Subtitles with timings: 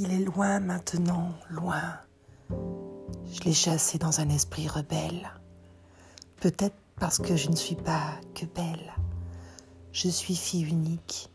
[0.00, 1.82] Il est loin maintenant, loin.
[3.32, 5.28] Je l'ai chassé dans un esprit rebelle.
[6.40, 8.92] Peut-être parce que je ne suis pas que belle.
[9.90, 11.32] Je suis fille unique,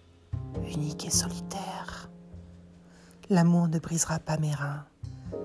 [0.73, 2.09] unique et solitaire.
[3.29, 4.85] L'amour ne brisera pas mes reins.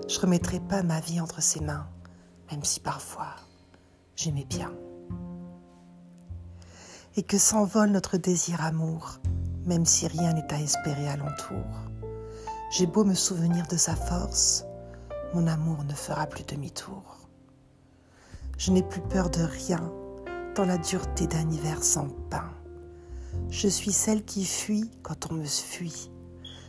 [0.07, 1.89] Je remettrai pas ma vie entre ses mains,
[2.49, 3.35] même si parfois
[4.15, 4.71] j'aimais bien.
[7.17, 9.19] Et que s'envole notre désir amour,
[9.65, 11.65] même si rien n'est à espérer alentour.
[12.71, 14.63] J'ai beau me souvenir de sa force,
[15.33, 17.17] mon amour ne fera plus demi-tour.
[18.59, 19.91] Je n'ai plus peur de rien
[20.55, 22.51] dans la dureté d'un hiver sans pain.
[23.49, 26.11] Je suis celle qui fuit quand on me fuit.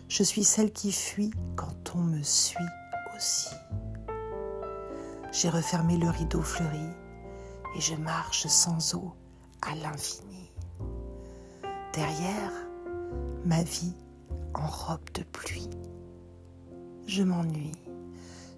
[0.08, 2.56] Je suis celle qui fuit quand on me suit
[3.14, 3.50] aussi.
[5.32, 6.88] J'ai refermé le rideau fleuri
[7.76, 9.12] et je marche sans eau
[9.60, 10.50] à l'infini.
[11.92, 12.52] Derrière,
[13.44, 13.94] ma vie
[14.54, 15.68] en robe de pluie.
[17.12, 17.72] Je m'ennuie,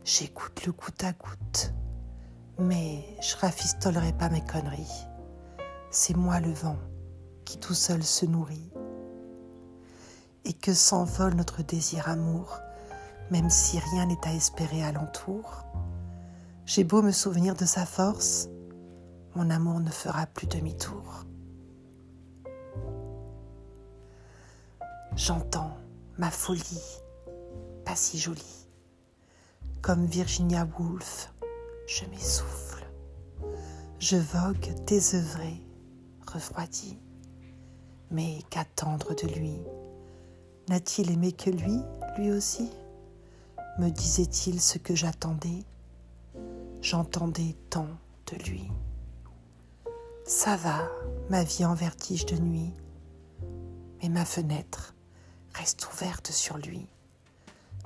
[0.04, 1.72] j'écoute le goutte à goutte,
[2.58, 5.06] mais je rafistolerai pas mes conneries.
[5.90, 6.76] C'est moi le vent
[7.46, 8.70] qui tout seul se nourrit.
[10.44, 12.58] Et que s'envole notre désir amour,
[13.30, 15.64] même si rien n'est à espérer alentour.
[16.66, 18.50] J'ai beau me souvenir de sa force,
[19.34, 21.24] mon amour ne fera plus demi-tour.
[25.16, 25.74] J'entends
[26.18, 27.01] ma folie,
[27.96, 28.66] si jolie.
[29.80, 31.32] Comme Virginia Woolf,
[31.86, 32.86] je m'essouffle.
[33.98, 35.60] Je vogue désœuvré,
[36.26, 36.98] refroidi.
[38.10, 39.60] Mais qu'attendre de lui?
[40.68, 41.80] N'a-t-il aimé que lui,
[42.18, 42.70] lui aussi?
[43.78, 45.64] Me disait-il ce que j'attendais
[46.80, 47.88] J'entendais tant
[48.26, 48.70] de lui.
[50.24, 50.88] Ça va,
[51.30, 52.72] ma vie en vertige de nuit,
[54.02, 54.94] mais ma fenêtre
[55.54, 56.86] reste ouverte sur lui.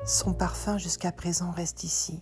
[0.04, 2.20] Son parfum jusqu'à présent reste ici.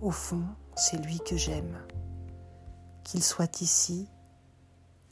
[0.00, 0.44] Au fond,
[0.74, 1.78] c'est lui que j'aime.
[3.04, 4.08] Qu'il soit ici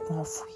[0.09, 0.53] ou enfoui.